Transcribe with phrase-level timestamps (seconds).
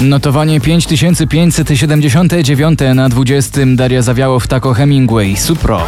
[0.00, 5.82] Notowanie 5579 na 20 Daria Zawiałow Tako Hemingway Supro.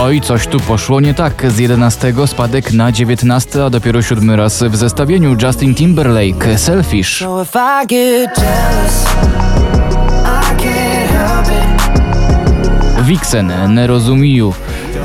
[0.00, 1.52] Oj, coś tu poszło nie tak.
[1.52, 7.18] Z 11 spadek na 19, a dopiero siódmy raz w zestawieniu Justin Timberlake Selfish.
[7.18, 7.44] So
[13.02, 14.54] Vixen Nerozumiju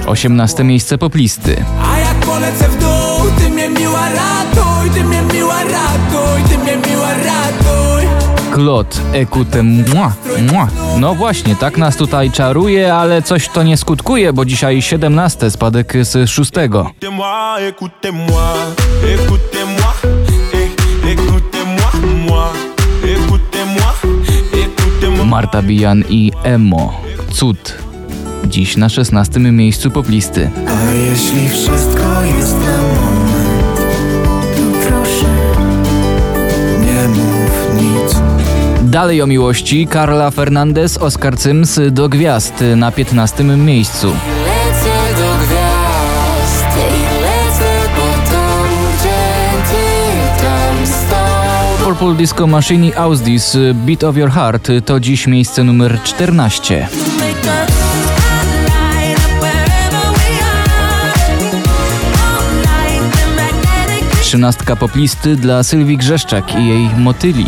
[0.06, 1.66] 18 miejsce poplisty.
[1.94, 6.78] A jak polecę w dół, ty mnie miła ratuj, ty mnie miła ratuj, ty mnie
[6.92, 8.10] miła ratuj.
[8.54, 10.12] Claude Écoute moi,
[10.52, 10.68] moi.
[11.00, 15.94] No właśnie, tak nas tutaj czaruje, ale coś to nie skutkuje, bo dzisiaj 17 spadek
[16.02, 16.52] z 6.
[16.54, 18.54] Écoutez-moi, écoutez-moi,
[19.16, 19.94] écoutez-moi,
[20.54, 21.92] eh, écoutez-moi,
[22.28, 22.50] moi,
[23.04, 23.94] écoutez-moi,
[24.54, 25.26] écoutez-moi.
[25.26, 27.09] Marta Bijan i Emo.
[27.30, 27.76] Cud.
[28.46, 30.50] Dziś na 16 miejscu poplisty.
[30.68, 33.80] A jeśli wszystko jest na moment,
[34.56, 35.26] to proszę,
[36.82, 38.16] nie mów nic.
[38.82, 44.08] Dalej o miłości Karla Fernandez, Oskar Cyms do gwiazd na 15 miejscu.
[44.08, 49.20] Lecę do gwiazd i lecę po to, gdzie
[49.70, 55.64] ty tam stał Purple Disco Machine i Ausdis Beat of Your Heart to dziś miejsce
[55.64, 56.88] numer 14.
[64.30, 67.46] Trzynastka poplisty dla Sylwii Grzeszczak i jej motyli.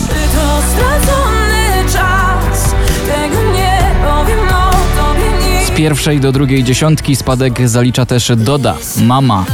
[5.66, 8.78] Z pierwszej do drugiej dziesiątki spadek zalicza też Doda.
[9.02, 9.46] Mama,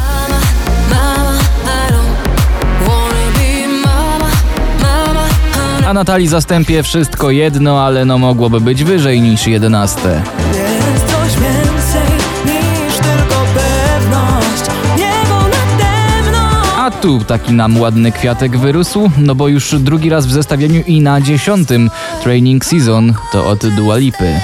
[5.88, 10.00] A Natalii Zastępie wszystko jedno, ale no mogłoby być wyżej niż 11.
[10.48, 14.64] Jest coś więcej niż tylko pewność.
[14.98, 16.72] Niebo nade mną.
[16.78, 21.02] A tu taki nam ładny kwiatek wyrósł, no bo już drugi raz w zestawieniu i
[21.02, 21.90] na dziesiątym
[22.24, 24.40] Training Season to od Dua Lipy.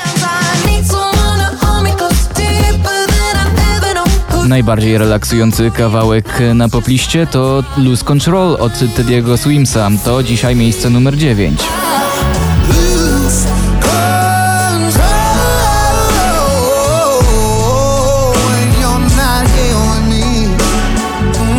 [4.48, 9.90] Najbardziej relaksujący kawałek na popliście to Lose Control od Teddy'ego Swimsa.
[10.06, 11.62] To dzisiaj miejsce numer 9.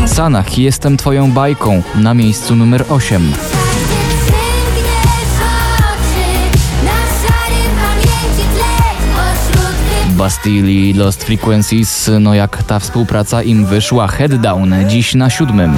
[0.07, 3.33] Sanach, jestem twoją bajką na miejscu numer 8.
[10.25, 15.75] Bastille i Lost Frequencies, no jak ta współpraca im wyszła, Head Down, dziś na siódmym.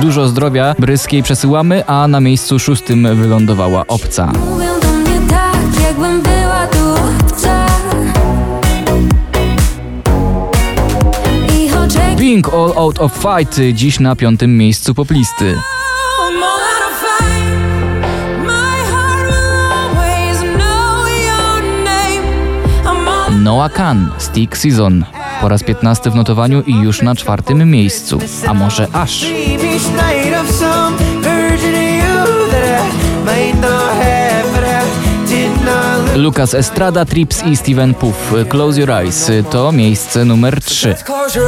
[0.00, 4.32] Dużo zdrowia Bryskiej przesyłamy, a na miejscu szóstym wylądowała Obca.
[4.50, 5.56] Mówią do mnie tak,
[12.18, 15.54] Pink All Out of Fight, dziś na piątym miejscu poplisty.
[23.42, 25.04] Noah Khan, Stick Season.
[25.40, 28.18] Po raz 15 w notowaniu i już na czwartym miejscu.
[28.48, 29.26] A może aż.
[36.14, 38.32] Lucas Estrada, Trips i Steven Puff.
[38.48, 40.94] Close Your Eyes to miejsce numer 3.
[41.04, 41.40] Close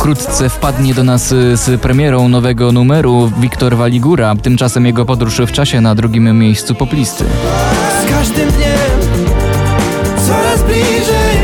[0.00, 4.34] Wkrótce wpadnie do nas y, z premierą nowego numeru Wiktor Waligura.
[4.42, 7.24] Tymczasem jego podróż w czasie na drugim miejscu poplisty.
[8.02, 8.70] z każdym dniem
[10.26, 11.36] coraz bliżej.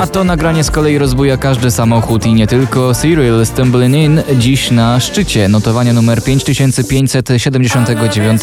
[0.00, 2.94] A to nagranie z kolei rozbuja każdy samochód i nie tylko.
[2.94, 8.42] Serial Stumbling In dziś na szczycie notowania numer 5579.